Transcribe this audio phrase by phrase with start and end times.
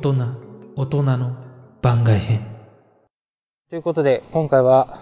[0.00, 0.14] 人
[0.76, 1.36] 大人の
[1.82, 2.40] 番外編
[3.68, 4.98] ということで、今回は、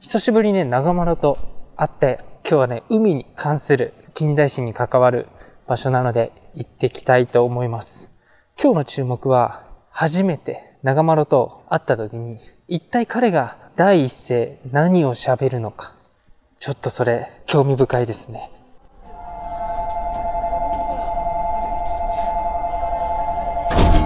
[0.00, 1.38] 久しぶりにね、長丸と
[1.76, 5.28] 会って、今日はね、海に関する近代史に関わる
[5.66, 8.12] 場所なので、行ってきたいと思います。
[8.60, 12.38] 今日の注目は、初めて長丸と会った時に、
[12.68, 15.94] 一体彼が第一声何を喋るのか。
[16.58, 18.50] ちょっとそれ、興味深いですね。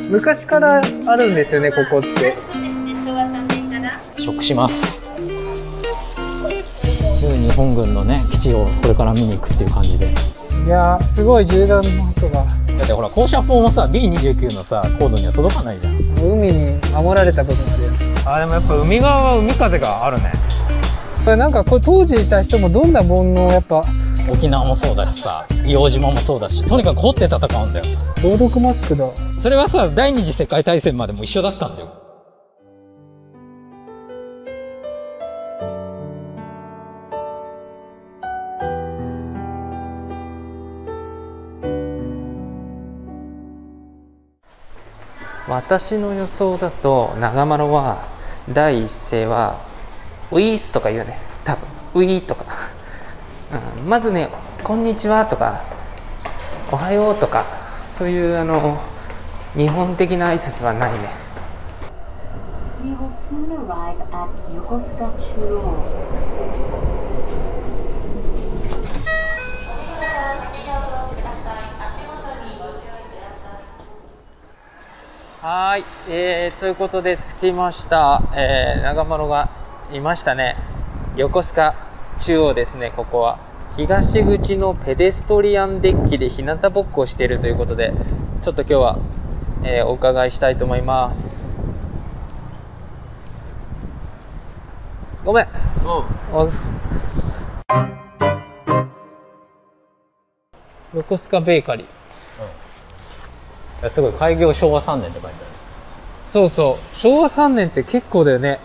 [0.08, 2.34] 昔からあるんですよね、ここって。
[4.18, 5.04] 食します
[7.20, 12.44] 旧日本軍のね基地をこれから見に行くっていう感じでいやー、すごい銃弾の音が。
[12.78, 17.96] だってほら高射砲もさ B29 のさ高度には届かないじゃん海に守られた部分あるよね。
[18.26, 20.32] あでもやっぱ海側は海風があるね
[21.24, 23.82] これなんかこれ当時いた人もどんな煩悩をやっぱ
[24.30, 27.84] 沖縄もそうだしさ硫黄島もそうだしとにかく掘って戦うんだよ。
[28.22, 29.08] 防毒マスクだ。
[29.40, 31.94] それはさ第二次世界大戦までも一緒だったんだよ。
[45.48, 48.06] 私の予想だと長丸は
[48.52, 49.66] 第一声は
[50.30, 51.18] ウィースとか言うね。
[51.44, 52.44] 多分ウィーとか、
[53.86, 54.28] まずね
[54.62, 55.62] こんにちはとか
[56.70, 57.46] おはようとか
[57.96, 58.78] そういうあの
[59.56, 61.08] 日本的な挨拶はないね。
[75.40, 79.48] はーい、えー、ということで着きました、えー、長丸が
[79.92, 80.56] いましたね。
[81.16, 81.87] 横須賀。
[82.20, 83.38] 中央ですねここは。
[83.76, 87.92] 東口のペデストリアンデッキで日向ぼっこをしているということで
[88.42, 88.98] ちょっと今日は、
[89.62, 91.60] えーお伺いしたいと思います。
[95.24, 95.48] ごめん。
[96.32, 96.64] おす。
[100.94, 103.88] 横須賀ベーカリー。
[103.88, 106.96] すごい開業昭和3年って書いてあそうそう。
[106.96, 108.58] 昭和3年って結構だよね。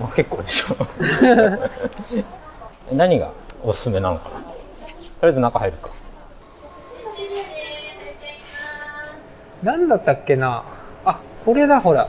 [0.00, 0.76] あ、結構でしょ
[2.92, 3.32] 何が
[3.62, 4.40] おすすめなのかな？
[4.40, 4.54] とり
[5.22, 5.90] あえず中入るか。
[9.62, 10.64] 何だったっけな？
[11.04, 12.08] あこれだほら。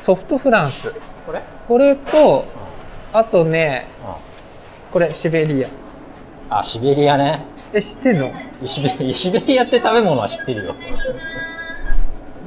[0.00, 0.94] ソフトフランス。
[1.26, 1.42] これ？
[1.66, 2.44] これと
[3.12, 3.88] あとね
[4.92, 5.68] これシベリア。
[6.50, 7.44] あシベリアね。
[7.72, 8.32] え知ってんの？
[8.66, 10.74] シベシベリアって食べ物は知ってるよ。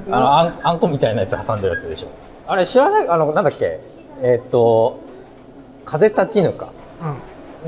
[0.09, 2.09] あのあんあんこみたいなやつ挟んでるやつでしょ。
[2.45, 3.09] あれ知らない？
[3.09, 3.79] あのなんだっけ？
[4.21, 4.99] えーっと
[5.85, 6.71] 風立ちぬか。
[7.01, 7.17] うん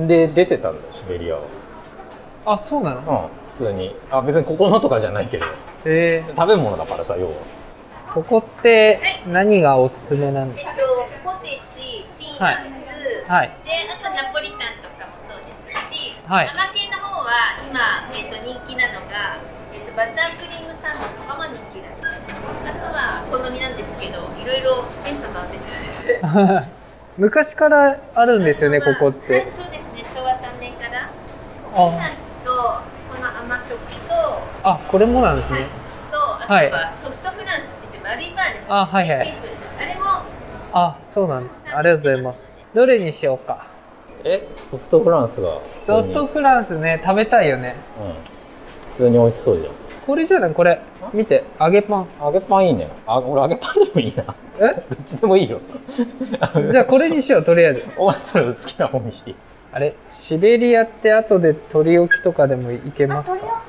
[0.08, 1.42] で出てたんだよシベリアは。
[2.46, 3.02] あそうなの？
[3.02, 3.96] うん普通に。
[4.10, 5.46] あ別にここのとかじゃないけど。
[5.86, 7.32] え食べ物だからさ要は。
[8.12, 10.72] ー、ここって何がおすすめなんですか？
[10.72, 13.52] えっと、ポテチ、ピーナッツ、はい。
[13.66, 16.48] で、あとナポリタンとかもそうですし、はい。
[16.50, 19.38] 甘系の方は今、えっと、人気なのが、
[19.74, 25.60] えっと、バタークリームサンドとかも人気だあとは好みなんですけど、いろいろ千差万別。
[27.20, 29.46] 昔からあるんですよねここっはい
[31.74, 32.16] ピーナッあツ
[32.46, 34.14] と、この甘食と、
[34.64, 35.66] あこれもなんですね。
[36.12, 36.72] と、あとはい。
[36.72, 38.66] はソフトフランスって言って、マリーバーです。
[38.68, 39.34] あはいはい。
[39.82, 40.02] あれも、
[40.74, 41.64] あそうなんです。
[41.66, 42.60] ありがとうございます。
[42.74, 43.66] どれにしようか。
[44.26, 47.76] えソフトフランスが普通ソにフトフランスね食べたいよね。
[48.00, 49.70] うん、普通に美味しそうじ
[50.06, 50.54] これじゃない？
[50.54, 50.82] これ
[51.14, 51.44] 見て。
[51.60, 52.08] 揚げパン。
[52.20, 52.90] ゃん揚げパンいいね。
[53.08, 54.24] あ俺揚げパンでもいいな。
[54.60, 54.74] え？
[54.90, 55.62] どっちでもいいよ。
[56.72, 57.86] じゃあこれにしようとりあえず。
[57.96, 59.30] お前とりあえず好きな方にして。
[59.30, 59.36] いい
[59.72, 63.64] あれシベリアって後で取り置きとかでもいけますか？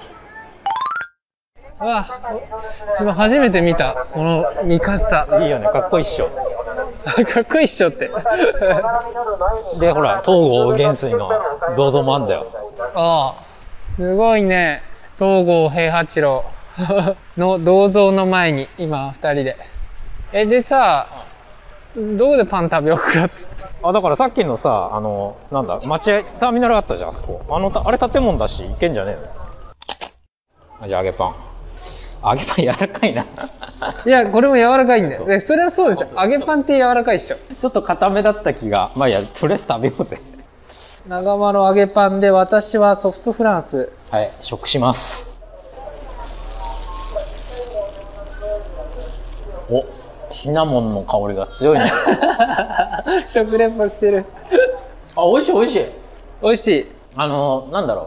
[1.80, 2.06] うわ
[2.92, 4.06] 自分初めて見た。
[4.12, 5.66] このミカサいいよね。
[5.66, 6.28] かっこいいっしょ。
[7.26, 8.10] かっこいいっしょって。
[9.78, 11.30] でほら東郷元帥の
[11.76, 12.46] 銅像もあんだよ。
[12.94, 13.44] ああ
[13.94, 14.82] すごいね。
[15.18, 16.44] 東郷平八郎
[17.36, 19.56] の銅像の前に今二人で。
[20.32, 21.26] えでさ
[21.96, 23.66] どこでパン食べようかっつって。
[23.82, 27.42] あだからさっきのさあのなんだ待合ターミナルあったじゃんあそこ。
[27.48, 29.22] あのたあれ建物だし行けんじゃねえ
[30.80, 30.84] の？
[30.84, 31.34] あじゃあ揚げパン。
[32.22, 33.22] 揚げパン 柔らかいな。
[34.06, 35.18] いやこれも柔らかいんだよ。
[35.18, 35.26] そう。
[35.28, 36.20] でそれはそうでしょ。
[36.20, 37.36] 揚げパンって柔らかいっしょ。
[37.60, 38.90] ちょっと固めだった気が。
[38.94, 40.20] まあいいやとりあえず食べようぜ。
[41.08, 43.92] 長丸揚げパンで私はソフトフランス。
[44.10, 45.28] はい食します。
[49.68, 49.84] お
[50.30, 51.90] シナモンの香りが強いね。
[53.28, 54.24] 食レポしてる。
[55.16, 55.86] あ美味しい美味しい。
[56.42, 56.92] 美味しい。
[57.16, 58.06] あのなんだろう。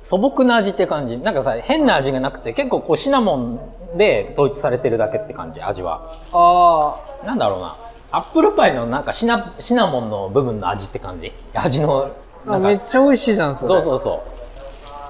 [0.00, 1.16] 素朴な味って感じ。
[1.18, 3.60] なんかさ変な味がなくて結構こうシナモン
[3.96, 6.02] で統一されてるだけって感じ味は。
[6.32, 7.76] あなんだろうな。
[8.10, 11.32] アップルパイのなんかシナシナモンの部分の味って感じ。
[11.54, 12.12] 味のー
[12.46, 12.68] あなんか。
[12.68, 13.68] めっちゃ美味しいじゃんそれ。
[13.68, 14.22] そうそうそ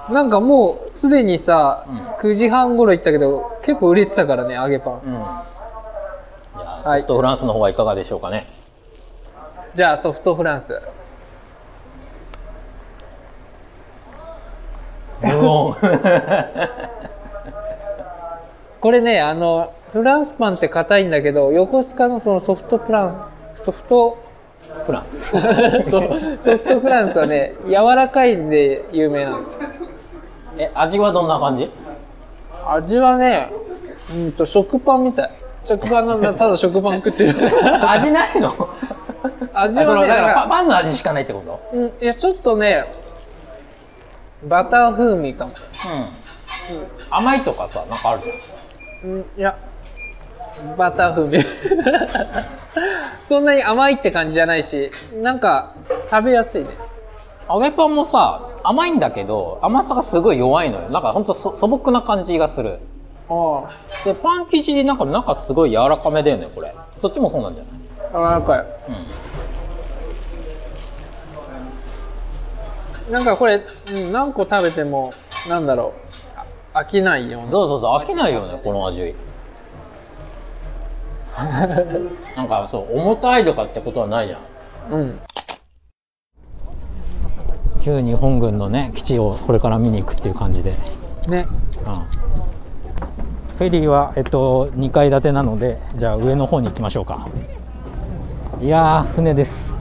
[0.09, 0.13] う。
[0.13, 2.31] なんかもうすでにさ、うん。
[2.31, 4.93] 9時半頃行ったけど結構売れてたからね揚げパン。
[5.05, 5.25] うん
[6.83, 8.45] ソフトフランスの方はいかがでしょうかね、
[9.73, 10.81] じゃあソフトフランス。
[18.81, 24.17] これねあのフランスパンって硬いんだけど横須賀のそのソフトフランスソフト
[24.85, 25.31] フランス。
[25.89, 29.53] そうソフトフランスはね柔らかいんで有名なんです。
[29.53, 29.61] よ
[30.57, 31.71] え味はどんな感じ？
[32.67, 33.49] 味はね
[34.13, 35.31] うんと食パンみたい
[35.65, 36.33] 食パンなんだ。
[36.33, 37.35] ただ食パン食ってる。
[37.89, 38.69] 味ないの？
[39.53, 41.59] 味はねなんのだからパンの味しかないってこと？
[41.77, 42.85] うんいやちょっとね
[44.43, 45.51] バター風味かも。
[45.51, 49.11] うん、甘いとかさなんかあるじゃん。
[49.11, 49.55] うんいや
[50.77, 51.45] バター風味。
[53.25, 55.73] そんなに甘いって感じじゃないしなんか
[56.09, 56.69] 食べやすいね。
[57.49, 60.89] 揚げパンもさ甘いんだけど甘さがすごい弱いのよ。
[60.89, 62.79] なんかほんとそ素朴な感じがする
[63.33, 63.69] あ
[64.05, 66.73] でパン生地なんか中すごい柔らかめだよねこれ。
[66.97, 67.73] そっちもそうなんじゃない？
[68.13, 68.61] あ柔らか
[73.09, 73.61] いなんかこれ、
[73.95, 75.11] うん、何個食べても
[75.49, 75.99] なんだろう。
[76.73, 77.51] あ飽きないような。
[77.51, 79.15] そうそうそう飽きないよねこの味。
[81.33, 84.93] なんかそう重たいとかってことはないじゃん。
[84.93, 85.19] うん。
[87.81, 90.73] 旧日本軍のね基地をこれから見に行くっていう感じで、
[91.27, 91.47] ね。
[91.85, 92.22] うん、
[93.63, 97.29] フェリーは、えっと、2階建てなのでじゃあ上の方に行きましょうか。
[98.59, 99.79] いやー船です。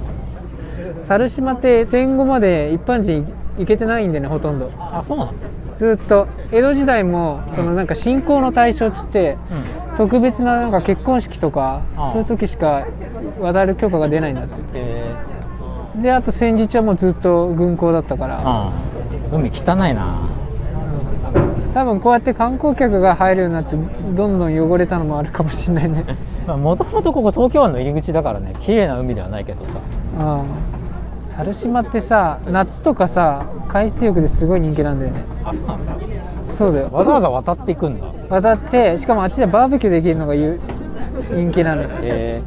[1.01, 3.27] 猿島って戦後まで一般人
[3.59, 4.71] 行けてないんでねほとんど。
[4.79, 5.33] あそうなの？
[5.75, 6.29] ずっと。
[6.53, 9.37] 江戸時代もそのなんか信仰の対象っつって
[9.97, 12.11] 特別ななんか結婚式とかああ。
[12.13, 12.87] そういう時しか
[13.41, 14.55] 渡る許可が出ないんだって。
[14.75, 15.17] え。
[15.97, 18.41] であと戦時中はもうずっと軍港だったから。
[18.45, 18.73] あ。
[19.33, 20.29] 海汚いな
[21.75, 26.05] 多分こうやって観光客が入るようになってどんどん汚れたのもあるかもしれないね。
[26.47, 29.79] もともとここ東京湾の入り口だからね綺麗な海ではないけどさ。
[30.19, 30.45] うん
[31.21, 35.25] 猿島ってさ夏とかさ海水浴ですごい人気なんだよね。
[35.45, 35.95] あそうなんだ。
[36.51, 36.91] そうだよ。
[36.93, 38.13] わざわざ渡っていくんだ。
[38.29, 40.61] 渡ってしかもあっちでバーベキューできるのがゆ
[41.31, 41.89] 人気なのよ。
[41.89, 42.43] へえ。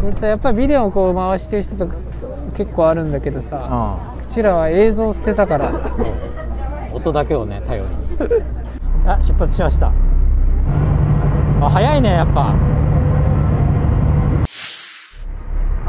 [0.00, 1.94] これさやっぱりビデオをこう回してる人とか
[2.56, 5.70] 結構あるんだけどさあうちらは映像を捨てたから。
[6.94, 8.05] 音だけをね頼りに
[9.06, 9.92] あ出発しました。
[11.60, 12.54] あ早いねやっぱ。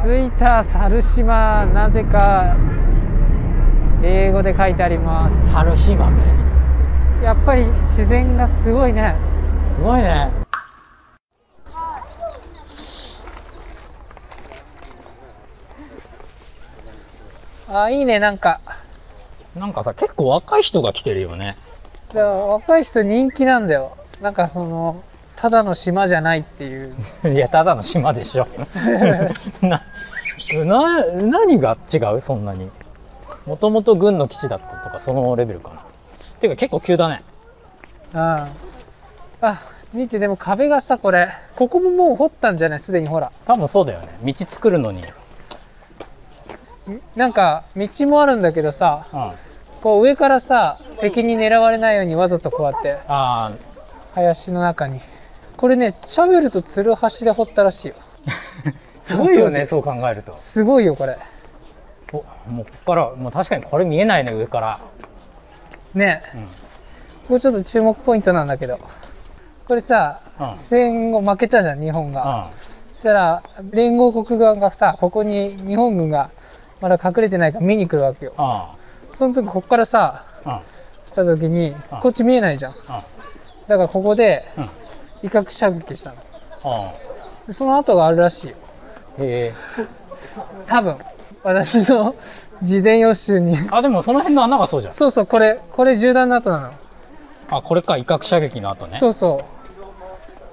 [0.03, 2.56] 着いた猿島なぜか
[4.03, 5.51] 英語で書いてあります。
[5.51, 6.24] 猿島ね。
[7.21, 9.15] やっぱり自然がすごいね。
[9.65, 10.31] すごいね。
[17.69, 18.62] あいいねなんか。
[19.56, 21.57] なんかさ結構若い人が来てるよね
[22.13, 23.98] だ若い人人気なんだよ。
[24.21, 25.04] なんかその
[25.36, 26.95] ただの島じゃないっていう。
[27.30, 28.48] いやただの島でしょ。
[29.62, 29.81] な
[30.65, 32.21] な何が違う？
[32.21, 32.71] そんなに。
[33.45, 35.81] もともと軍の基地だったとかそのレベルかな。
[36.39, 37.24] ていうか結構急だね。
[38.13, 38.48] あ。
[39.41, 39.62] あ
[39.93, 41.29] 見てでも壁がさこれ。
[41.55, 42.79] ここももう掘ったんじゃない？
[42.79, 43.32] すでにほら。
[43.46, 44.10] 多分そうだよね。
[44.24, 45.03] 道作るのに、
[47.15, 49.05] なんか道もあるんだけどさ。
[49.13, 49.32] うん、
[49.88, 53.53] こう上からさ敵に狙われないようにわざとこうやってあ
[54.15, 55.00] 林の中に。
[55.56, 57.96] これねシャベルとツルハシで掘ったらしいよ。
[58.65, 58.74] ー
[59.08, 60.36] すごいよねそう考えると。
[60.39, 61.17] すごいよこれ。
[62.12, 62.17] お
[62.51, 64.79] もうここからもう確かにこれ見えないね上から。
[65.94, 66.41] ね、うん。
[66.41, 66.50] こ
[67.29, 68.79] こちょっと注目ポイントなんだけど。
[69.70, 70.56] これさ、うん。
[70.58, 72.50] 戦後負けたじゃん日本が、あ
[72.91, 76.29] そしたら連合国側がさここに日本軍が
[76.82, 78.34] まだ隠れてないから見に来るわけよ。
[78.36, 78.76] あ
[79.17, 80.62] その時ここからさあ。
[81.07, 82.75] した時にうんこっち見えないじゃん。
[82.88, 83.03] あ。
[83.67, 84.45] だからここで
[85.24, 86.13] 威嚇射撃した
[86.63, 86.93] の。
[87.51, 88.55] その後があるらしいよ。
[89.19, 89.86] へえ。
[90.67, 90.97] 多分。
[91.43, 92.13] 私の
[92.62, 93.57] 事前予習に。
[93.71, 94.93] あでもその辺の穴がそうじゃん。
[94.93, 96.71] そうそうこれこれ銃弾の後なの、
[97.50, 99.00] あこれか威嚇射撃の後ね。
[99.00, 99.41] そうそ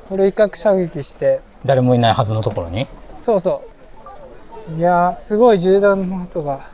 [0.06, 0.08] う。
[0.08, 1.40] これ威嚇射撃して。
[1.66, 2.86] 誰もいないはずのところに。
[3.18, 3.62] そうそ
[4.70, 4.78] う。
[4.78, 6.72] いやーすごい銃弾の跡が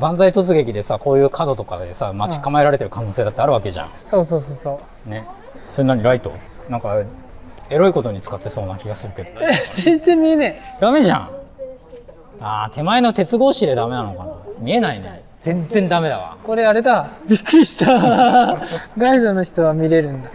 [0.00, 3.90] 万歳突撃でさこういう角とかでさ待ち構えられてる可能性だってあるわけじゃん。
[3.98, 5.10] そうそうそうそう。
[5.10, 5.26] ね。
[5.70, 6.32] それ何ライト？
[6.68, 7.02] なんか
[7.70, 9.40] エロいことに使ってそうな気がするけど。
[9.40, 11.30] え 全然見えねダメじゃん。
[12.40, 14.32] あー手前の鉄格子でダメなのかな。
[14.58, 15.22] 見えないね。
[15.42, 16.36] 全然ダメだわ。
[16.42, 17.08] これあれだ。
[17.26, 17.86] びっくりした。
[18.98, 20.30] ガイドの人は見れるんだ。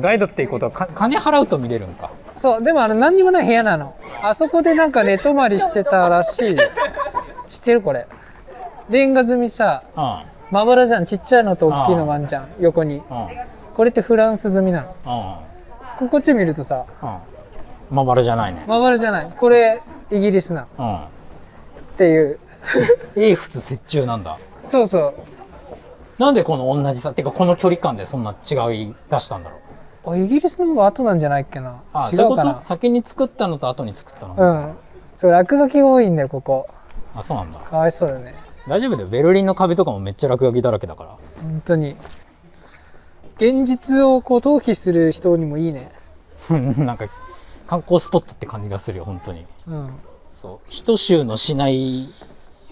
[0.00, 2.10] ガイドっていうことはか金払うと見れるんか。
[2.36, 3.94] そうでもあれ何にもない部屋なの。
[4.22, 6.62] あそこでなんか寝泊まりしてたらしいよ
[7.54, 8.06] 知ってるこれ。
[8.90, 12.96] レンガ積みさうんまばらじゃんちっちゃいのと大きいのがあんじゃん横に。
[12.96, 13.02] うん
[13.74, 14.88] これってフランス積みなの。
[14.88, 18.64] うんここっち見るとさうんまばらじゃないね。
[18.66, 19.30] まばらじゃない。
[19.30, 19.80] これ
[20.10, 20.62] イギリスな。
[20.64, 20.66] っ
[21.96, 22.40] ていう。
[23.14, 24.36] 英仏折衷なんだ。
[24.64, 25.14] そうそう。
[26.18, 29.58] なんでこの同じさてかこの距離感でそんな違い出したんだろ
[30.06, 30.14] う。
[30.14, 31.82] あイギリスの方が後なんじゃないっけな。
[31.92, 32.54] あそういうこ違うかな。
[32.54, 34.74] と先に作ったのと後に作ったの、うん。
[35.16, 36.66] そう落書きが多いんだよここ
[37.14, 37.60] あそうなんだ。
[37.60, 38.34] かわいそうだね。
[38.68, 39.08] 大丈夫だよ。
[39.08, 41.18] ベルリンの壁とかもめっちゃ落書きだらけだから。
[41.42, 41.96] 本当に。
[43.36, 45.92] 現実をこう逃避する人にもいいね。
[46.50, 47.08] なんか
[47.66, 49.46] 観光スポットって感じがするよ本当に。
[49.66, 49.90] うん。
[50.34, 50.68] そう。
[50.70, 52.12] 一州の市内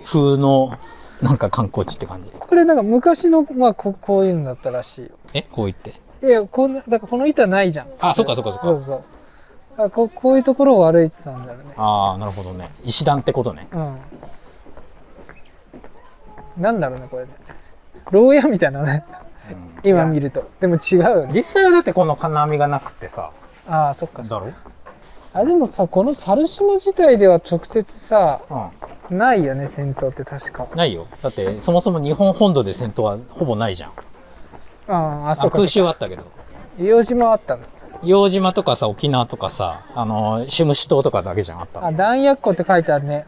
[0.05, 0.73] 風の
[1.21, 2.31] なんか観光地って感じ。
[2.31, 5.11] これなんか昔のまあここういうのだったらしいよ。
[5.35, 5.43] え？
[5.43, 6.01] こう言って。
[6.25, 7.89] いやこんなだからこの板ないじゃん。
[8.01, 8.67] あそっかそっかそっか。
[8.67, 9.05] そうそう
[9.76, 11.75] あここういうところを歩いてたんだろうね。
[11.76, 12.71] ああなるほどね。
[12.85, 13.69] 石段ってことね。
[13.73, 13.99] うん。
[16.62, 17.25] なんだろうねこれ。
[17.25, 17.31] ね
[18.11, 19.05] 牢屋みたいなね。
[19.83, 20.49] 今見ると。
[20.61, 21.33] でも違うよね。
[21.35, 23.33] 実際はだってこの金網がなくってさ。
[23.67, 24.23] ああそっか。
[24.23, 24.52] だろ？
[25.35, 28.43] あでもさこの猿島自体では直接さ
[29.11, 30.64] うないよね戦闘って確か。
[30.64, 31.07] んないよ。
[31.23, 33.93] だってそもそも日本本土で戦闘はほぼないじゃん。
[34.88, 34.95] あ
[35.29, 36.25] ああそかそ襲はあったけど。
[36.76, 37.62] 硫黄島はあったの。
[37.62, 37.67] 硫
[38.04, 41.87] 黄島とかさ沖縄とかさあのシムシ島とかだけじゃんあったの。
[41.87, 43.26] あ弾薬庫って書いてあるね。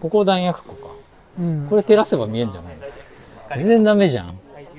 [0.00, 0.92] ここ弾薬庫か。
[1.38, 1.66] うん。
[1.70, 2.76] これ照らせば見えんじゃない？
[2.76, 2.82] の
[3.56, 4.38] 全然ダメじゃん。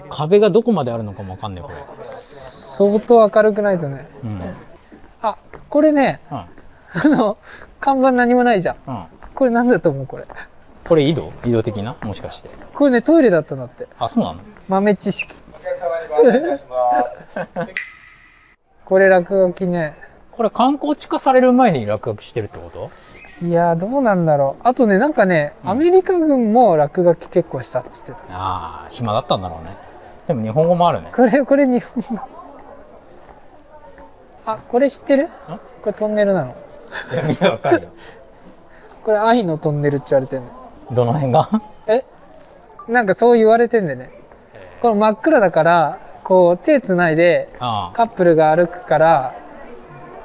[0.10, 1.76] 壁がどこまであるのかもわかんないこれ。
[2.04, 4.08] 相当明るくないとね。
[4.24, 4.42] うん。
[5.22, 5.38] あ
[5.70, 6.38] これねうん。
[6.38, 6.50] あ
[7.18, 7.38] の
[7.80, 8.76] 看板何もないじゃん。
[8.86, 9.06] うん。
[9.34, 10.26] これなんだと思うこれ。
[10.88, 11.32] これ井戸？
[11.46, 11.96] 井戸的な？
[12.04, 12.50] もしかして。
[12.76, 13.88] これねトイレだったんだって。
[13.98, 14.42] あそうなの？
[14.68, 15.34] 豆知識
[18.94, 19.96] これ落書きね。
[20.30, 22.92] これ観光地化される前に落書きしてるってこと？
[23.44, 24.62] いやーどうなんだろう。
[24.68, 28.36] あとねなんかねアメリカ軍も落書き結構したって言ってた。
[28.38, 29.76] ああ暇だったんだろうね。
[30.28, 31.10] でも日本語もあるね。
[31.12, 32.24] これこれ日本語。
[34.46, 35.28] あこれ知ってる？
[35.82, 36.56] これトンネルなの？
[37.12, 37.90] いやみんなわかるよ。
[39.04, 40.50] これ愛のトンネルって言われてんの。
[40.92, 41.50] どの辺が？
[41.88, 42.06] え？
[42.88, 44.12] なんかそう言われてんでね。
[44.84, 49.36] この真っ暗だからこう手つないであカップルが歩くから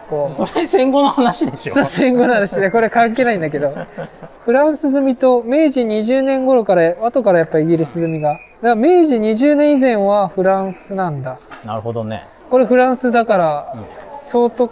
[0.08, 0.46] こあう。
[0.46, 1.74] それ戦後の話でしょ。
[1.74, 2.54] そう戦後の話。
[2.56, 3.74] でこれ関係ないんだけど。
[4.44, 8.32] フランス積みと明治20年頃から後からやっぱイギリス積みが。
[8.32, 11.38] だから明治20年以前はフランスなんだ。
[11.64, 12.26] なるほどね。
[12.50, 13.74] これフランスだから
[14.12, 14.70] 相当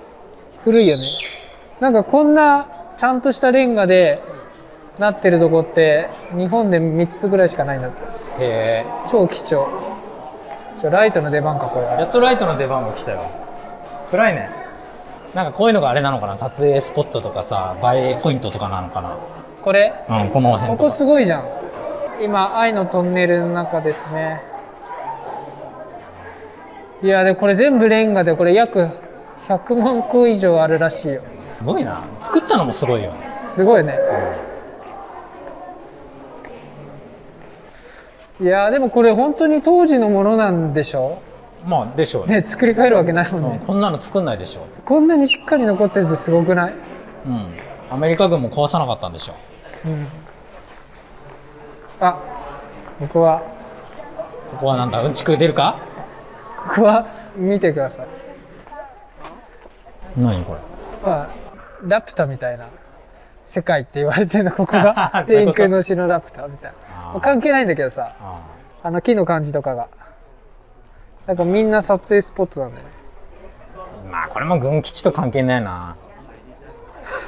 [0.64, 1.04] 古いよね。
[1.80, 2.66] なんかこんな
[2.97, 4.23] ちゃんとしたレンガで
[4.99, 7.97] なってるとこって日本で3つぐらいしかないんだって。
[8.02, 8.04] へ
[8.40, 8.85] え。
[9.11, 9.66] 超貴重
[10.80, 13.30] ちょライトの出番かこれやっとライトの出番が来たよ。
[14.11, 14.50] 暗いね。
[15.35, 16.37] なんかこういうのがあれなのかな。
[16.37, 19.18] 撮影スポットとかさ映えポイントとかなのか
[19.62, 19.92] これ？
[20.09, 21.49] なうんこの辺ことこかすごいじゃん。
[22.23, 24.42] 今愛のトンネルの中ですね。
[27.02, 28.88] いやでこれ全部レンガでこれ約
[29.49, 31.23] 100万個以上あるらしいよ。
[31.38, 32.04] すごいな。
[32.21, 33.33] 作ったのもすごいよね。
[33.33, 33.99] すごいね
[38.40, 41.23] いやでもこれ本当に当時のものなんでしょ
[41.64, 42.43] まあでしょうね。
[42.43, 46.75] ね作り変えるわけないもんうんねこんなの作んないでしょこんなにしっかり残っててすごくない？
[47.26, 47.47] うん。
[47.90, 49.35] アメリカ軍も壊さなかったんでしょ
[49.87, 49.88] う。
[49.88, 50.07] ん。
[52.00, 52.19] あ
[52.99, 53.40] ここは。
[54.50, 55.78] ここはなんだうんちく出るか？
[56.69, 58.07] ここは見てください。
[60.16, 60.61] 何これ？
[61.05, 61.28] まあ、
[61.83, 62.69] ラピュタみたいな
[63.45, 65.25] 世界って言われてるのここが。
[65.26, 67.15] 天空の城ラピュタみたいあー。
[67.15, 68.41] な関係ないんだけどさあ
[68.83, 69.88] あの木の感じとかが。
[71.26, 72.91] なんかみんな撮影スポットなんだよね。
[74.07, 75.97] ーまあこれも軍基地と関係ないな。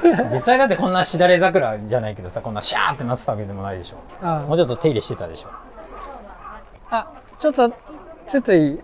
[0.31, 3.97] 実際だってこんなしだれ桜じゃないけどさこんなシャーってなってたわけでもないでしょ。
[4.23, 5.49] あもうちょっと手入れしてたでしょ。
[6.91, 7.11] あ
[7.41, 8.81] ちょっとちょっといい？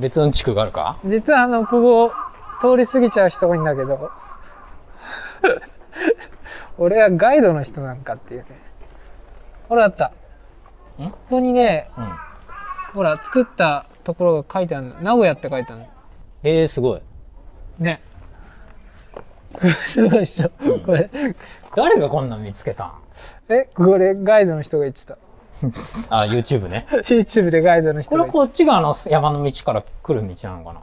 [0.00, 0.96] 別の地区があるか？
[1.04, 2.12] 実はあのここ
[2.60, 4.10] 通り過ぎちゃう人多いんだけど。
[6.78, 8.46] 俺はガイドの人なんかっていうね
[9.72, 10.12] ほらあった。
[11.02, 11.10] ん？
[11.10, 12.12] ここにねうん。
[12.92, 15.00] ほら作ったところが書いてあるの。
[15.00, 15.88] 名古屋って書いてあるの。
[16.42, 17.00] えー、すごい。
[17.78, 18.02] ね。
[19.86, 20.50] すごいでしょ、
[20.84, 21.08] これ。
[21.74, 22.84] 誰がこんなん見つけた
[23.48, 23.54] ん？
[23.54, 25.16] えこれガイドの人が言ってた。
[26.10, 26.86] あ YouTube ね。
[27.08, 30.80] YouTube でガイドの人これこっちがあの山の道から来る道なのかな？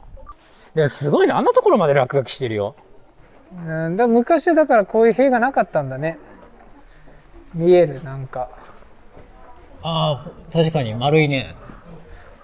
[0.74, 1.32] でもすごいね。
[1.32, 2.74] あんなところまで落書きしてるよ。
[3.54, 6.18] たうんだ昔はだからこういう塀がなかったんだね。
[7.54, 8.48] 見えるなんか
[9.82, 11.54] ああ確かに丸いね。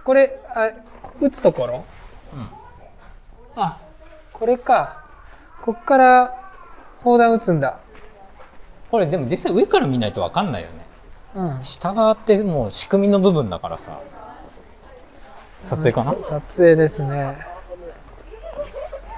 [0.04, 0.70] これあ
[1.20, 1.84] 打つところ？
[2.34, 2.48] うん。
[3.62, 3.78] あ
[4.32, 5.04] これか。
[5.62, 6.52] こっから
[7.02, 7.78] 砲弾撃つんだ。
[8.90, 10.74] これでも実際上から見ないと分かんないよね。
[11.34, 11.64] うん。
[11.64, 14.00] 下側ってもう仕組みの部分だからさ。
[15.64, 17.36] 撮影かな、撮影ですね。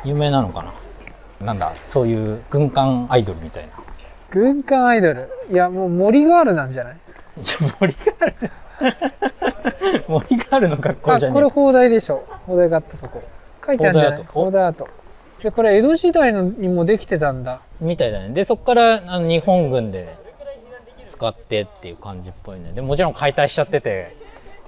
[0.05, 0.63] 有名なのか
[1.41, 1.47] な？
[1.47, 3.73] なんだそういう軍艦アイドルみたいな。
[4.31, 5.29] 軍艦アイドル。
[5.51, 6.97] いやもう森ガールなんじゃない？
[7.39, 8.35] いや森がある。
[10.09, 11.35] 森があるの格好あじゃねえ。
[11.35, 12.25] これ砲台でしょ。
[12.47, 13.23] 砲台があったとこ。
[13.67, 14.25] 書いてあるんじゃない？
[14.25, 14.89] 砲砲台跡
[15.43, 17.61] でこれ江戸時代のにもできてたんだ。
[17.81, 18.31] みたいだね。
[18.31, 20.17] でそこからあの日本軍で
[21.09, 22.73] 使ってっていう感じっぽいね。
[22.73, 24.17] でもちろん解体しちゃってて。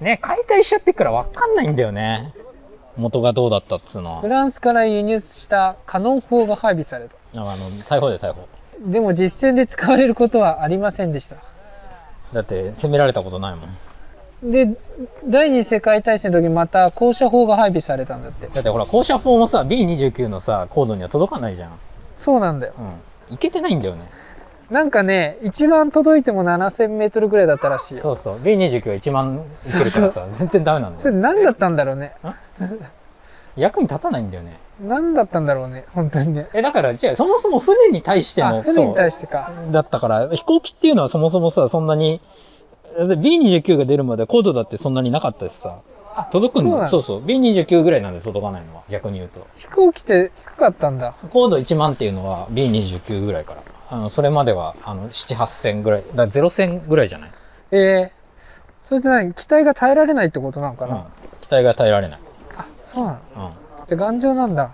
[0.00, 2.33] ね解体しちゃってっから分かんないんだよね。
[2.97, 4.21] 元がどうだったっつうのは。
[4.21, 7.15] フランスから輸入したカノン砲が配備された。
[7.43, 8.49] あの逮捕で逮捕。
[8.81, 11.37] でも実戦で使われることはありませんでした
[12.33, 14.51] だって攻められたことないもん。
[14.53, 14.75] で
[15.27, 18.47] 第二次世界大戦の時また高射砲が配備されたんだって。
[18.47, 21.73] だってほら高射砲もさ B29 のさ高度には届かないじゃん。
[22.17, 22.73] そうなんだよ。
[22.79, 23.35] うん。
[23.35, 24.09] いけてないんだよね。
[24.71, 28.01] なんかね一番届いても7000メートルぐらいだったらしいよ。
[28.01, 28.37] そうそう。
[28.39, 31.03] B29 は1万いけるからさ全然ダメなんだよ。
[31.03, 32.13] それ何だったんだろうね。
[33.57, 36.49] 役に立たないんだよね何だったんだろうね本当にね。
[36.55, 39.53] えだからじゃあそもそも船に対してあの船に対してか。
[39.71, 42.21] だったから飛行機っていうのはそもそもさそんなに
[42.99, 45.83] だって B29 が出るまで高度だってそんなになかったしさ。
[46.13, 46.89] あ届くんだ。
[46.89, 48.83] そうそう B29 ぐらいなんで届かないのは。
[48.89, 49.47] 逆に言うと。
[49.57, 51.15] 飛行機って低かったんだ。
[51.31, 53.63] 高度1万っていうのは B29 ぐらいから。
[53.93, 56.03] あのそれまではあの78000ぐらい。
[56.03, 57.31] だから0線ぐらいじゃない、
[57.73, 57.79] え
[58.13, 58.13] え
[58.81, 59.35] それって何？
[59.35, 61.03] 機体が耐えられないってことなのかな、うん、
[61.41, 62.21] 機体が耐えられない、
[62.57, 63.47] あそうなの？
[63.47, 63.53] うん、
[63.90, 64.70] じゃあ頑丈なんだ。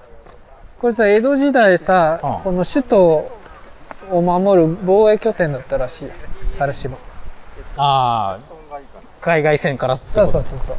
[0.79, 3.31] これさ江戸時代さ、うんこの首都
[4.11, 6.09] を守る防衛拠点だったらしい。
[6.51, 6.99] 猿島。
[7.79, 8.57] ああ。
[9.23, 10.75] 海外線からそうそうそうそ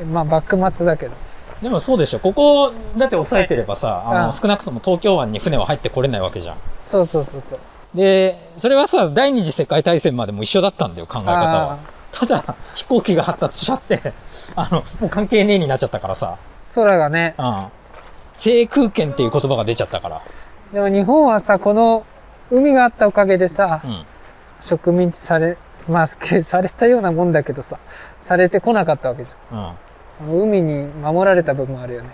[0.00, 0.04] う。
[0.04, 1.12] まあ幕末だけど。
[1.60, 2.20] でもそうでしょ。
[2.20, 6.58] ここだって抑えてればさあのうん少なくとも東京湾に船は入ってこれないわけじゃん。
[6.84, 7.58] そうそうそうそう。
[7.92, 11.72] でそれはさ第二次世界大戦までも一緒だったんだよ考え方は。
[11.72, 11.78] あ
[12.12, 14.00] ただ飛行機が発達しちゃって
[14.54, 17.34] あのもう関係ねえになっちゃったからさ、ー空がね。
[17.38, 17.66] うん、
[18.36, 20.22] 制空権っていう言葉が出ちゃったから、
[20.72, 22.04] でも日本はさこの
[22.50, 24.04] 海があったおかげでさ、うん、
[24.60, 25.56] 植民地され
[25.88, 26.06] まあ
[26.42, 27.78] されたようなもんだけどさ
[28.20, 29.76] されてこなかったわけじうん、ゃん。
[30.42, 32.10] 海に守られた部分あるよね。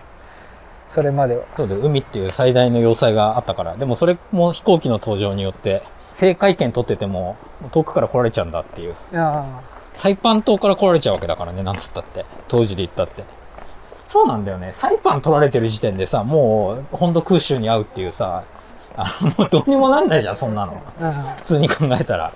[0.86, 1.42] それまでは。
[1.56, 1.80] そうだよ。
[1.82, 3.76] 海っていう最大の要塞があったから。
[3.76, 7.36] でもそれも飛行機の登場によって制海権取ってても
[7.72, 8.94] 遠くから来られちゃうんだっていう。
[9.14, 9.60] あ。
[9.94, 12.24] サイパン島から来られちゃうわけだからねなんつったって。
[12.48, 13.24] 当時で言ったって
[14.06, 14.70] そうなんだよね。
[14.72, 18.44] サイパン取られてる時点でさもう本土空襲に遭うっていうさ
[18.96, 20.80] あのもうどうにもなんないじゃんそんなの。
[21.36, 22.32] 普通に考えたら。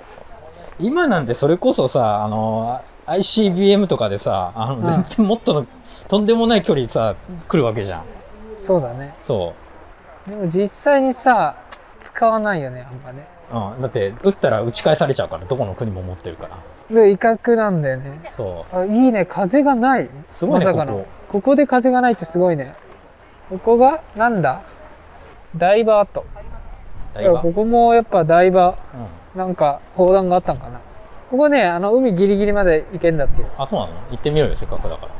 [0.78, 4.82] 今なんてそれこそさあの ICBM とかでさあうん。
[4.82, 5.66] の全然もっとの
[6.08, 7.14] とんでもない距離さ
[7.48, 8.04] 来るわけじゃん。
[8.58, 9.14] そうだね。
[9.22, 9.54] そ
[10.26, 11.56] でも実際にさ
[12.00, 13.26] 使わないよねあんまね。
[13.52, 16.58] う、うん、だって撃ったら撃ち返されちゃうからどこの国も持ってるから。
[16.94, 18.28] で威嚇なんだよね。
[18.30, 18.76] そう。
[18.76, 19.24] あいいね。
[19.24, 20.10] 風がない。
[20.28, 22.74] すごいねまさかのこここで風がないってすごいね。
[23.50, 24.62] ここがなんだ？
[25.56, 26.24] ダイバーと
[27.14, 29.00] だいぶここもやっぱダイバうん。
[29.36, 30.80] ーなんか砲弾があったんかな。
[31.30, 33.92] ここねあの海ギリギリまで行けんだってあそうなの？
[34.10, 35.12] 行ってみようよせっかくだから。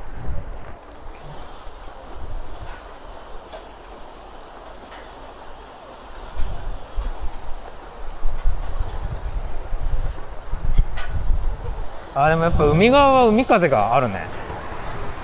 [12.22, 14.39] あでもやっぱ海側は海風があるね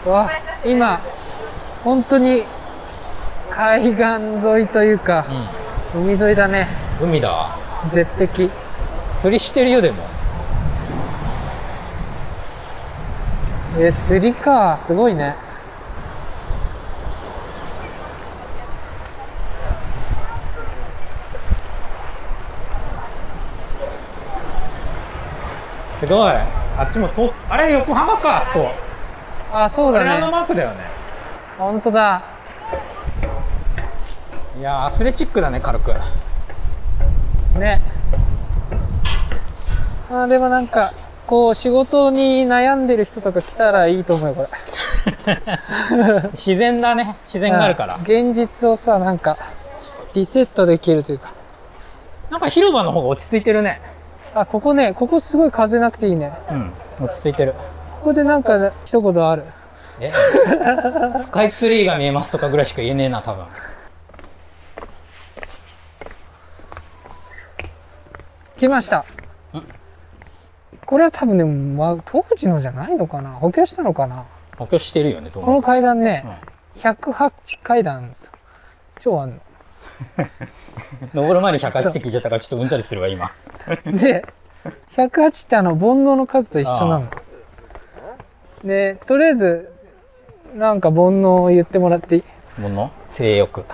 [0.06, 0.30] わ
[0.64, 1.00] 今
[1.82, 2.44] 本当に
[3.50, 5.24] 海岸沿いというか
[5.94, 6.68] う海沿いだね。
[7.00, 7.56] ん海だ。
[7.92, 8.50] 絶壁。
[9.16, 10.02] 釣りしてるよでも。
[13.78, 14.76] え釣りか。
[14.76, 15.34] すごいね。
[25.94, 26.32] すごい。
[26.78, 28.85] あっちもとあれ横浜かあそこ
[29.58, 30.20] あそうだね。
[30.30, 30.76] マークだよね。
[31.56, 32.22] 本当だ。
[34.58, 35.92] いやーアスレチックだね軽く。
[37.58, 37.80] ね。
[40.12, 40.92] あでもなんか
[41.26, 44.42] こう仕事に悩んでる人とか来たらいいと思うよこ
[45.26, 45.48] れ。
[46.32, 47.16] 自然だね。
[47.24, 47.94] 自然があるから。
[47.94, 48.02] うん。
[48.02, 49.38] 現実をさなんか
[50.12, 51.32] リセットできるというか。
[52.30, 53.80] なんか広場の方が落ち着いてるね。
[54.34, 56.34] あここねここすごい風なくていいね。
[56.50, 57.54] うん落ち着いてる
[58.06, 59.42] ここでなんか一言ある？
[59.98, 60.12] え？
[61.18, 63.44] スカイツリーが見えますとかぐらいしか言えねえな多分。
[68.58, 69.04] 来ました。
[70.84, 73.32] これは多分でも、まあ、当時のじゃないのかな？
[73.32, 74.24] 補強したのかな？
[74.56, 75.60] 補強してるよね、このも。
[75.60, 76.24] 階段ね、
[76.76, 76.82] うん。
[76.82, 77.32] 108
[77.64, 78.32] 階段ですよ。
[79.00, 79.36] 超あんの。
[81.12, 83.32] 登る前に108って聞いちゃったからちょっとうんざりするわ、今。
[83.84, 84.24] で
[84.94, 87.08] 108ってあの煩悩の数と一緒なの
[88.64, 89.72] でとりあえず
[90.54, 92.18] なんか煩悩を言ってもらってい
[92.58, 92.60] い？
[92.60, 93.60] もの性欲。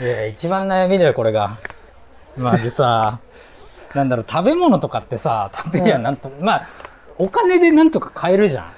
[0.00, 1.58] いや、一番悩みだよ、これが。
[2.36, 3.20] まずさ、
[3.94, 6.66] なんだろう、食べ物とかってさ、食べりゃなんと、まあ、
[7.16, 8.72] お金でなんとか買えるじゃん。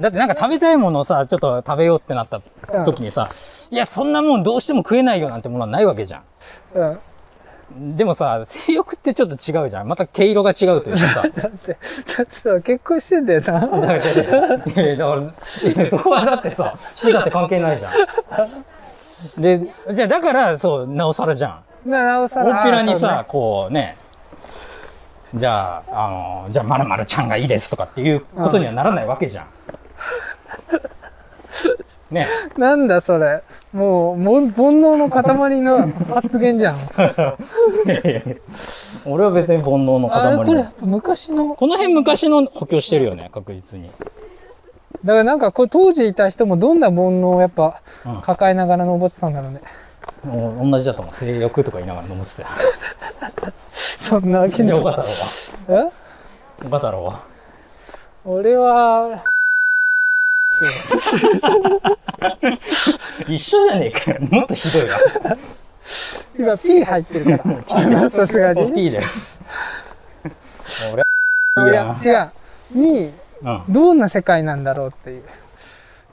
[0.00, 2.40] だってなんか食べたいものをさ、ちょっと食べようってなった
[2.84, 3.30] 時にさ、
[3.70, 6.22] いや、そんなもんどうしても食えないよなんてものはないわけじゃん。
[6.74, 6.98] うん
[7.76, 9.88] でもさ、性欲ってちょっと違うじゃん。
[9.88, 11.22] また毛色が違うというかさ。
[11.34, 11.76] だって
[12.16, 17.92] だってさ結婚してんだよなだから違う違ういやいやだからいやそこはだってさしてだって関係ないじゃん。
[19.40, 21.90] でじゃあだからそうなおさらじゃん。
[21.90, 23.96] ななおさら大っぺらにあさ、こうね
[25.34, 29.44] じゃああのじゃあまるまるちゃんがいいですとかっていうことにはならないわけじゃん。
[29.44, 29.48] う
[32.12, 32.28] ね。
[32.56, 33.42] なんだそれ。
[33.72, 36.76] もうも煩悩の塊の発言じゃん。
[36.76, 36.78] い
[37.88, 38.22] やいやいや
[39.06, 41.54] 俺は別に煩悩のあれこれや塊っぱ昔の。
[41.54, 43.90] この辺昔の補強してるよね確実に。
[45.04, 48.20] だからなんかこれ当時いた人もどんな煩悩をやっぱうん。
[48.20, 49.60] 抱えながら登ってたんだろうね。
[50.24, 51.14] もう同じだと思う。
[51.14, 52.48] 性欲とか言いながら飲むってたよ。
[53.72, 55.08] そんなわけじじゃ岡太郎
[55.76, 55.90] は？
[56.62, 56.66] え？
[56.66, 57.20] 岡太郎は？
[58.24, 59.24] 俺は
[63.28, 64.20] 一緒じゃねえかよ。
[64.30, 64.98] もっとひどいわ。
[66.38, 67.44] 今 P 入ってるか
[67.74, 69.04] ら さすがに P だよ。
[70.92, 71.02] 俺
[71.66, 72.32] いいやや
[72.72, 73.62] 違うにうん。
[73.68, 75.22] どんな世界なんだろうっていう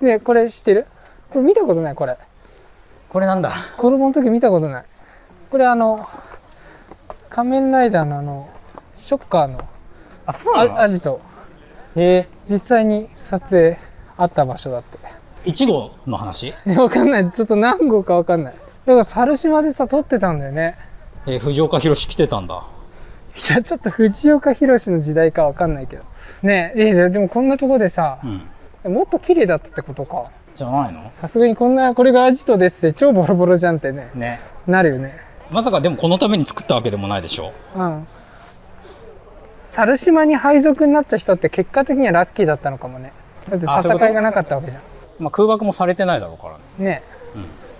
[0.05, 0.85] ねこれ知ってる？
[1.29, 2.17] これ見たことないこれ
[3.09, 3.51] これなんだ？
[3.77, 4.83] 子供の時見たことない
[5.51, 6.07] これあの
[7.29, 8.49] 仮面ライダーのあの
[8.97, 9.62] ショッカーの
[10.25, 11.21] あ、そうアアジト
[11.95, 12.27] へえ。
[12.49, 13.77] 実際に撮影
[14.21, 14.97] あった場所だって。
[15.45, 16.53] 1号の話？
[16.77, 17.32] わかんない。
[17.32, 18.53] ちょっと何号かわかんない。
[18.53, 18.60] だ
[18.93, 20.75] から猿島でさ撮ってたんだよね。
[21.25, 22.63] えー藤岡弘来てたんだ。
[23.49, 26.03] いやちょっと藤岡弘の時代かわかんないけど。
[26.43, 28.19] ねえいやでもこんなとこでさ
[28.86, 28.93] うん。
[28.93, 30.25] もっと綺麗だったってことか。
[30.55, 31.12] じゃないの？
[31.21, 34.39] さすがにこんなこれがアジトですって超ボロボロじゃんってねね。
[34.67, 35.15] なるよね。
[35.51, 37.51] まさかでもこのために作ったわけでもないでしょ？
[37.75, 38.08] うん。
[39.69, 43.13] 猿島に配属になった人って結果的にはラッキーだったのかもね
[43.49, 44.79] だって戦いがなかったわけじゃ
[45.19, 46.62] まあ空爆もされてないだろうからね。
[46.79, 47.01] んね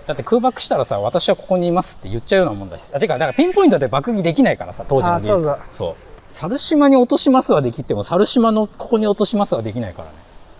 [0.06, 2.90] だって空爆したらさ、私はここにいますって言っちゃうようなもんだし。
[2.94, 5.32] あてか、だからピンポイントで爆撃できないからさ、当時の技術。
[5.32, 5.94] あそうだそう。
[6.26, 10.14] 猿島に落としますはできても、猿島のここに落としますはできないからね。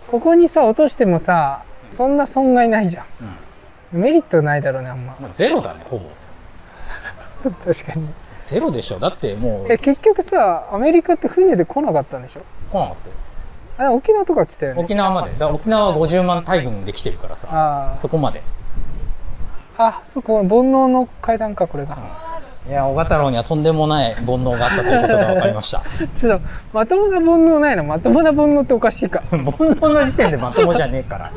[0.09, 3.05] ここにさ落としてもさそんな損害ないじゃん、
[3.97, 6.05] メリットないだろうねあんままあ、ゼロだね、ほぼ。
[7.65, 8.07] 確かに
[8.41, 8.99] ゼロでしょ。
[8.99, 12.41] だってもう、え結局さアメリカって船で来なかったんでしょ？
[12.71, 13.15] 来なかったよ。
[13.81, 14.83] あれ沖縄とか来たよね。
[14.83, 15.33] 沖縄まで。
[15.39, 18.43] だ沖縄は50万大軍で来てるからさ、あそこまで。
[19.77, 21.97] ああそこ煩悩の階段かこれが、
[22.69, 25.81] いや、小太郎にはとんでもない煩悩があったということが分かりました。
[26.15, 27.83] ちょっとまともな煩悩ないの？
[27.83, 29.23] まともな煩悩っておかしいか。
[29.31, 31.31] 煩悩の時点でまともじゃねえから。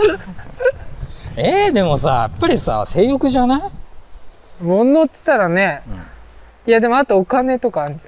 [1.36, 3.70] えー、でもさ、やっぱりさ、性欲じゃない、煩
[4.60, 5.82] 悩って言ったらね。
[6.66, 8.04] いやでもあとお金とかあるじ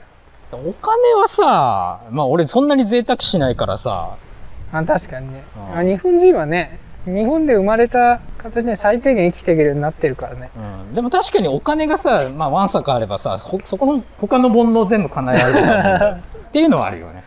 [0.53, 4.26] お金はさ、まあ俺そんなに贅沢しないからさ、ゃん
[4.73, 10.51] あ確かにね、うんあ日本人はね日本で生まれた形で最低限生きていけるようになってるからね。
[10.57, 17.23] うん、でも確かにお金がさ、まあわんさかあればさ、ほそこの他の煩悩全部叶えられる っていうのはあるよね。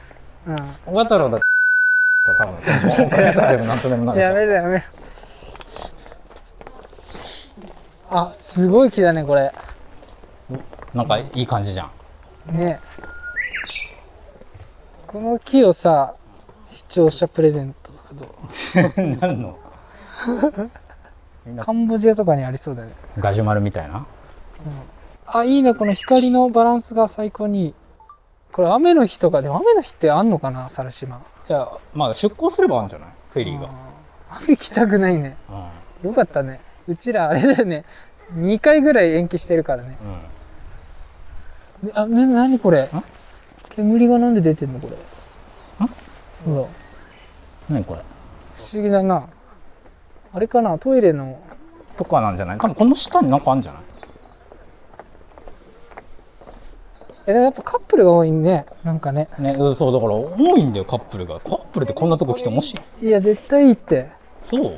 [0.48, 0.56] うん。
[0.86, 1.46] 小太郎だって
[2.38, 4.34] 多分さ、お金さえあればなんとでもなるやん。
[4.34, 4.84] めろやめろ。
[8.10, 9.54] あすごい木だねこれ。
[10.94, 11.90] なんかいい感じじゃ
[12.52, 12.58] ん。
[12.58, 12.82] ね。
[15.08, 16.19] この木をさ視
[16.90, 18.30] 聴者プレゼントとかどう？
[19.22, 19.58] 何の？
[21.62, 22.92] カンボジアとかにありそうだね。
[23.18, 24.06] ガジュマルみたいな？
[25.26, 25.74] あいいね。
[25.74, 27.74] この光のバランスが最高にいい。
[28.52, 30.70] これ雨の日とかでも雨の日ってあんのかな？
[30.70, 31.22] 猿島。
[31.48, 33.10] いや、まあ出港すればあるんじゃない？
[33.32, 33.70] フェリーが。
[34.46, 35.38] 雨来たくないね。
[36.04, 36.10] うん。
[36.10, 36.60] よかったね。
[36.88, 37.86] うちらあれだよね。
[38.34, 39.98] 2回ぐらい延期してるからね。
[41.84, 41.88] うん。
[41.88, 42.90] であね何これ？
[43.76, 44.98] 煙がなんで出てんのこれ？
[46.46, 46.62] ほ
[47.70, 48.02] ら何これ？
[48.58, 49.28] 不思議だな。
[50.34, 50.78] あれかな？
[50.78, 51.40] トイレの。
[51.98, 52.58] とかなんじゃない？
[52.58, 53.82] 多分この下になんかあるんじゃない？
[57.28, 58.66] えやっぱカップルが多いね。
[58.84, 59.28] なんかね。
[59.38, 61.40] ね、うんそうだから多いんだよカップルが。
[61.40, 62.80] カップルってこんなとこ来てもし？
[63.02, 64.10] いや絶対いいって。
[64.44, 64.74] そう？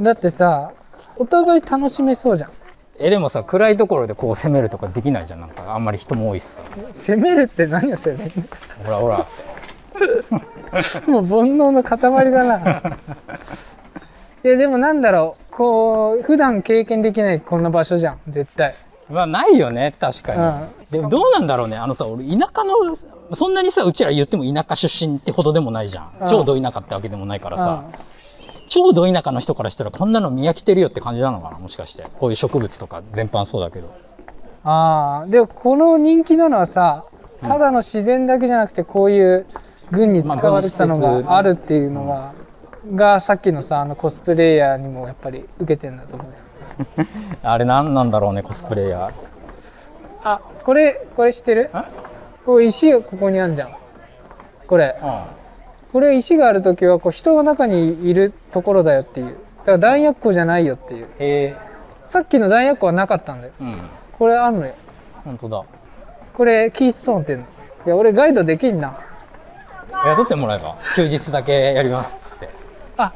[0.00, 0.72] だってさ
[1.16, 2.50] お互い楽しめそうじゃん。
[2.98, 5.40] えでもさ暗いところでこう攻めるとかできないじゃん。
[5.40, 6.62] なんかあんまり人も多いしさ。
[6.92, 8.18] 攻めるって何をしてる
[8.84, 10.34] ほらほらって。
[10.34, 10.40] の
[11.06, 12.82] もう煩悩の塊だな。
[14.44, 18.74] いや、でもなんだろう、こう、普段経験できないこんな場所じゃん、絶対。
[19.10, 19.92] まあないよね。
[19.98, 20.68] 確かに、うん。
[20.90, 21.76] でもどうなんだろうね。
[21.76, 22.96] あのさ俺田舎の
[23.34, 26.28] そんなにさうちら言っても田舎出身ってほどでもないじゃん、うん。
[26.28, 27.92] 超ど田舎ってわけでもないからさ、うん。
[28.68, 32.04] 超ど田舎の人からしたらこんなの見飽きてるよって感じなのかなもしかして。
[32.20, 33.88] こういう植物とか全般そうだけど。
[34.62, 37.04] ああ、でもこの人気なのはさ、
[37.42, 39.46] ただの自然だけじゃなくて、こういう
[39.90, 42.32] 軍に使われてたのがあるっていうのが、
[42.94, 46.32] がさっきのさ、あのコスプレイヤーにもやっぱり受けてんだと思うよ。
[47.42, 49.12] あれ何なんだろうねコスプレイヤー
[50.22, 51.70] あ、これ、これ知ってる？
[52.46, 53.76] こう石がここにあるじゃん。
[54.66, 54.96] これ。
[55.92, 59.36] これ石がある時はこう人が中にいるところだよっていう。
[59.58, 61.02] だから弾薬庫じゃないよってい
[61.46, 61.56] う。
[62.04, 63.52] さっきの弾薬庫はなかったんだよ。
[63.60, 63.78] うん
[64.18, 64.74] これあるのよ。
[65.24, 65.64] 本当だ
[66.34, 67.44] これキーストーンっていうの。
[67.86, 69.00] いや、俺ガイドできんな。
[70.04, 72.48] 雇ってもらえば休日だけやりますっつって
[72.96, 73.12] あ、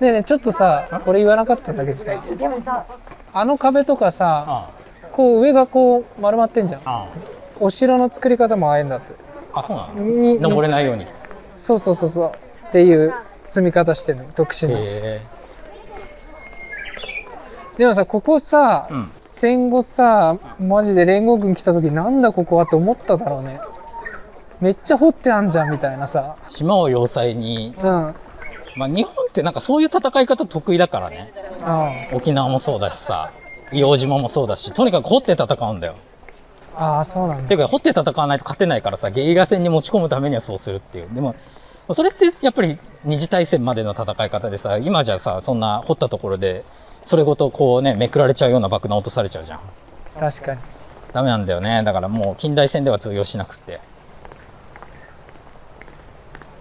[0.00, 2.86] ねえねえちょっとさ、これ言わなかったんだけどさ、
[3.32, 4.70] あの壁とかさ、あ
[5.12, 6.80] こう上がこう丸まってんじゃん。
[6.84, 7.08] あ
[7.60, 9.14] お城の作り方もああいうんだって。
[9.52, 10.02] あそうなの？
[10.02, 11.08] に登れないようにへ
[11.56, 12.32] そうそうそうそう。
[12.68, 13.12] っていう
[13.48, 14.24] 積み方してるの。
[14.36, 14.74] 特殊な。
[14.78, 15.20] え
[17.78, 23.60] でもさ、ここさ、うん戦後さ、マジで連合軍来た時なんだここはって思っただろうね。
[24.60, 26.36] めっちゃ掘ってあんじゃんみたいなさ。
[26.48, 28.06] 島を要塞にうん。
[28.06, 28.14] うん。
[28.76, 31.32] まあ日本ってなんかそういう戦い方得意だからね
[32.12, 33.32] 沖縄もそうだしさ
[33.72, 35.96] 硫黄島もそうだしとにかく掘って戦うんだよ
[36.76, 37.48] ああ、そうなんだ。
[37.48, 41.34] ていうか掘って戦わないと勝てないからさゲリラ戦に持ち込むためにはそうするっていうでも
[41.92, 46.64] それってやっぱり二次大戦までの戦い方でさ今じゃさそんな掘ったところで
[47.02, 49.60] それごとこうねめくられちゃうような爆弾落とされちゃうじゃん
[50.20, 50.60] 確かに。
[51.12, 53.80] ダメなんだよねだからもう近代戦では通用しなくって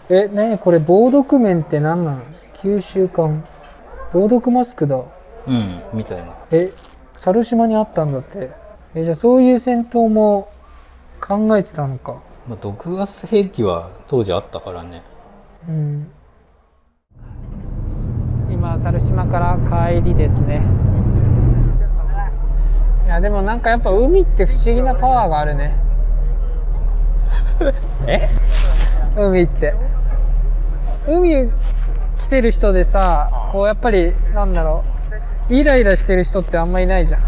[0.10, 2.22] え、なにこれ、防毒面って何なの
[2.62, 3.44] 九州艦。
[4.14, 5.04] 防毒マスクだ。
[5.48, 6.72] うんみたいなえ、
[7.16, 8.52] 猿島にあったんだって。
[8.96, 10.50] え、じゃあそういう戦闘も
[11.20, 12.22] 考えてたのか。
[12.48, 15.04] まあ、毒ガス兵器は当時あったからね
[15.68, 16.08] うん。
[18.50, 19.60] 今、猿島から
[19.92, 20.62] 帰りですね。
[23.06, 25.76] いや、でもなんかやっぱ海って不思議なパワーがあるね。
[28.08, 28.30] え？
[29.18, 29.74] 海って。
[31.08, 31.52] 海
[32.18, 34.84] 来てる人でさ、こうやっぱり、なんだろ
[35.50, 35.54] う。
[35.54, 37.22] イライラしてる人ってあんまいないじゃん。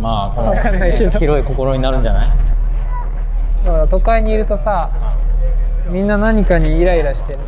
[0.00, 0.54] まあこの
[1.10, 2.28] 広い心になるんじゃない？
[3.64, 4.90] だから都会にいるとさ、
[5.88, 7.38] みんな何かにイライラしてる。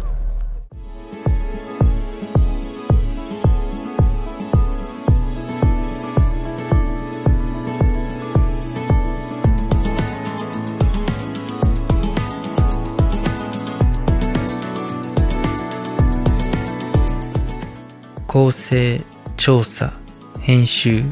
[18.38, 19.05] 構成
[19.37, 19.92] 調査
[20.38, 21.03] 編集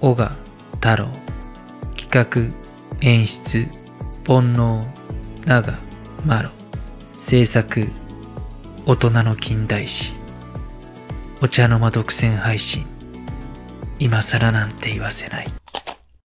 [0.00, 0.36] 小賀
[0.80, 1.06] 太郎
[1.96, 2.52] 企画
[3.00, 3.68] 演出
[4.24, 4.84] 煩悩
[5.46, 5.78] 長
[6.26, 6.50] マロ
[7.16, 7.86] 制作
[8.86, 10.14] 大人の近代史
[11.40, 12.84] お茶の間独占配信
[14.00, 15.46] 今更なんて言わせない